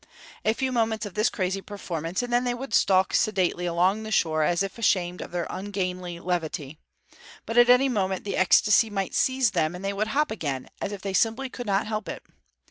A 0.43 0.53
few 0.55 0.71
moments 0.71 1.05
of 1.05 1.13
this 1.13 1.29
crazy 1.29 1.61
performance, 1.61 2.23
and 2.23 2.33
then 2.33 2.43
they 2.43 2.55
would 2.55 2.73
stalk 2.73 3.13
sedately 3.13 3.67
along 3.67 4.01
the 4.01 4.09
shore, 4.09 4.41
as 4.41 4.63
if 4.63 4.79
ashamed 4.79 5.21
of 5.21 5.29
their 5.29 5.45
ungainly 5.47 6.19
levity; 6.19 6.79
but 7.45 7.55
at 7.55 7.69
any 7.69 7.87
moment 7.87 8.23
the 8.23 8.35
ecstasy 8.35 8.89
might 8.89 9.13
seize 9.13 9.51
them 9.51 9.75
and 9.75 9.85
they 9.85 9.93
would 9.93 10.07
hop 10.07 10.31
again, 10.31 10.67
as 10.81 10.91
if 10.91 11.03
they 11.03 11.13
simply 11.13 11.49
could 11.49 11.67
not 11.67 11.85
help 11.85 12.09
it. 12.09 12.23